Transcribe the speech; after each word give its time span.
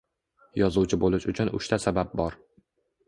Yozuvchi 0.59 0.99
boʻlish 1.03 1.27
uchun 1.33 1.53
uchta 1.59 1.81
sabab 1.87 2.17
bor 2.23 2.43